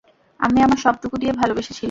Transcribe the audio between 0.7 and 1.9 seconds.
সবটুকু দিয়ে ভালোবেসেছিলাম!